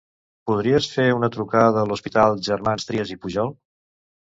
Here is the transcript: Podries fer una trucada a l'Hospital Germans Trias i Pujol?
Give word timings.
Podries 0.51 0.87
fer 0.93 1.05
una 1.17 1.29
trucada 1.35 1.83
a 1.85 1.89
l'Hospital 1.91 2.41
Germans 2.51 2.91
Trias 2.91 3.15
i 3.19 3.21
Pujol? 3.27 3.57